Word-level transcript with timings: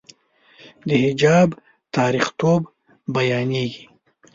د 0.87 0.89
حجاب 1.03 1.47
تاریخيتوب 1.95 2.61
بیانېږي. 3.13 3.83